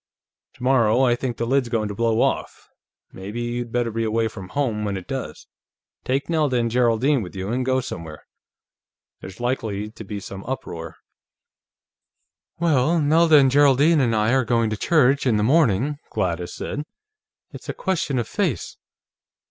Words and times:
Tomorrow, 0.55 1.03
I 1.03 1.15
think 1.15 1.37
the 1.37 1.45
lid's 1.45 1.69
going 1.69 1.87
to 1.87 1.93
blow 1.93 2.21
off. 2.21 2.69
Maybe 3.11 3.39
you'd 3.41 3.71
better 3.71 3.91
be 3.91 4.03
away 4.03 4.27
from 4.29 4.49
home 4.49 4.83
when 4.83 4.97
it 4.97 5.07
does. 5.07 5.45
Take 6.03 6.27
Nelda 6.27 6.57
and 6.57 6.71
Geraldine 6.71 7.21
with 7.21 7.35
you, 7.35 7.49
and 7.51 7.63
go 7.63 7.81
somewhere. 7.81 8.25
There's 9.19 9.39
likely 9.39 9.91
to 9.91 10.03
be 10.03 10.19
some 10.19 10.43
uproar." 10.45 10.95
"Well, 12.57 12.99
Nelda 12.99 13.37
and 13.37 13.51
Geraldine 13.51 13.99
and 13.99 14.15
I 14.15 14.33
are 14.33 14.43
going 14.43 14.71
to 14.71 14.75
church, 14.75 15.27
in 15.27 15.37
the 15.37 15.43
morning," 15.43 15.99
Gladys 16.09 16.55
said. 16.55 16.83
"It's 17.51 17.69
a 17.69 17.73
question 17.75 18.17
of 18.17 18.27
face. 18.27 18.77